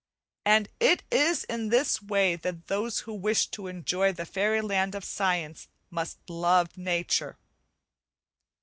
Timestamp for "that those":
2.37-3.01